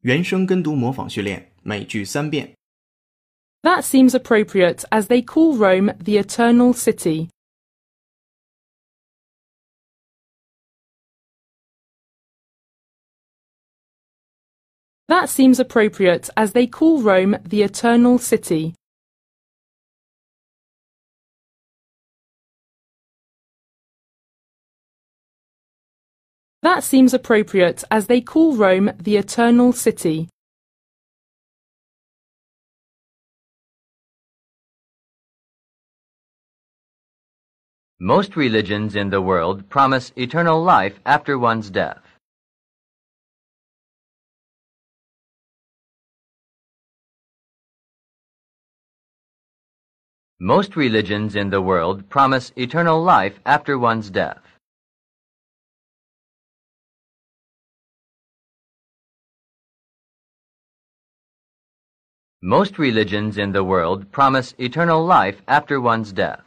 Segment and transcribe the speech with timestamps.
[0.00, 2.54] 原声跟读模仿训练，每句三遍。
[3.62, 7.30] That seems appropriate as they call Rome the Eternal City.
[15.06, 18.74] That seems appropriate as they call Rome the Eternal City.
[26.61, 30.27] That seems appropriate as they call Rome the Eternal City.
[38.01, 42.01] Most religions in the world promise eternal life after one's death.
[50.41, 54.48] Most religions in the world promise eternal life after one's death.
[62.41, 66.45] Most religions in the world promise eternal life after one's death.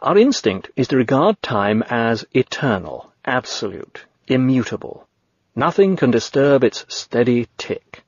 [0.00, 5.06] Our instinct is to regard time as eternal, absolute, immutable.
[5.54, 8.02] Nothing can disturb its steady tick.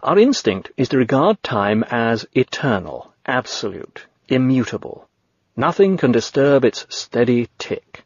[0.00, 5.08] Our instinct is to regard time as eternal, absolute, immutable.
[5.56, 8.04] Nothing can disturb its steady tick.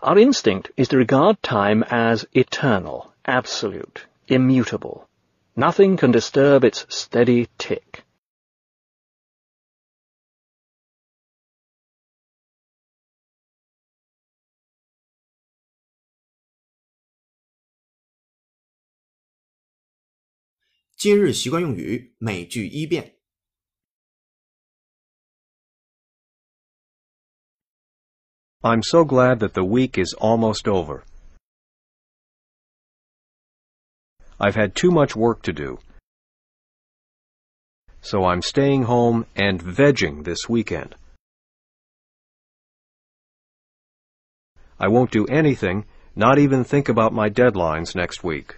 [0.00, 5.06] Our instinct is to regard time as eternal, absolute, immutable.
[5.54, 8.05] Nothing can disturb its steady tick.
[20.97, 23.17] 今日习惯用语，每句一遍。
[28.61, 31.03] I'm so glad that the week is almost over.
[34.37, 35.79] I've had too much work to do.
[38.01, 40.95] So I'm staying home and vegging this weekend.
[44.77, 45.85] I won't do anything,
[46.15, 48.57] not even think about my deadlines next week.